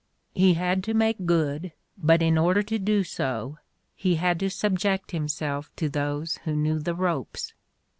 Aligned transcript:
He 0.33 0.55
had 0.55 0.83
to 0.85 0.95
"make 0.95 1.27
good," 1.27 1.73
but 1.95 2.23
in 2.23 2.35
order 2.35 2.63
to 2.63 2.79
do 2.79 3.03
so 3.03 3.59
he 3.95 4.15
had 4.15 4.39
to 4.39 4.49
subject 4.49 5.11
himself 5.11 5.69
to 5.75 5.89
those 5.89 6.37
who 6.43 6.55
knew 6.55 6.79
the 6.79 6.95
ropes. 6.95 7.53